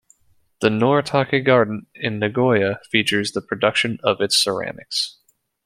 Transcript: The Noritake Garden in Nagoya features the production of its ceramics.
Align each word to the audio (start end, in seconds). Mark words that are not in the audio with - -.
The 0.61 0.69
Noritake 0.69 1.45
Garden 1.45 1.85
in 1.93 2.17
Nagoya 2.17 2.79
features 2.89 3.33
the 3.33 3.41
production 3.43 3.99
of 4.01 4.19
its 4.19 4.35
ceramics. 4.35 5.19